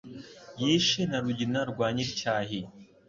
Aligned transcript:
Yishe 0.61 1.01
na 1.09 1.17
Rugina 1.23 1.61
rwa 1.71 1.87
nyir'icyahi. 1.93 2.59